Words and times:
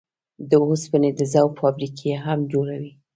د 0.49 0.51
اوسپنې 0.67 1.09
د 1.19 1.21
ذوب 1.33 1.51
فابريکې 1.61 2.11
هم 2.25 2.39
جوړوي. 2.51 2.91